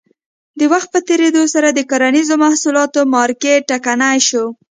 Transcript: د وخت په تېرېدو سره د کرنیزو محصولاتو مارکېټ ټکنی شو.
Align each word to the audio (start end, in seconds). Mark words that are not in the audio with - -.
د 0.59 0.61
وخت 0.71 0.87
په 0.93 0.99
تېرېدو 1.07 1.43
سره 1.53 1.67
د 1.71 1.79
کرنیزو 1.89 2.35
محصولاتو 2.43 2.99
مارکېټ 3.15 3.61
ټکنی 3.71 4.17
شو. 4.27 4.45